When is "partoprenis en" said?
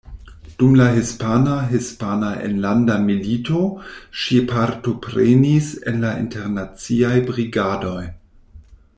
4.53-6.01